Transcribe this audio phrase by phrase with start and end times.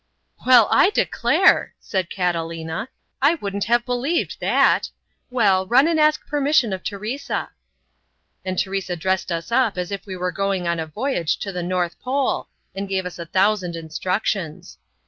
[0.47, 2.89] "Well, I declare!" said Catalina,
[3.21, 4.89] "I wouldn't have believed that!
[5.29, 7.51] Well, run and ask permission of Teresa."
[8.43, 11.61] And Teresa dressed us up as if we were going on a voyage to the
[11.61, 14.79] North Pole and gave us a thousand instructions.